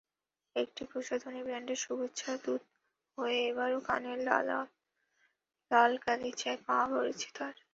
[0.55, 2.61] একটি প্রসাধনী ব্র্যান্ডের শুভেচ্ছাদূত
[3.17, 4.19] হয়ে এবারও কানের
[5.71, 7.55] লালগালিচায় পা পড়েছে তাঁর।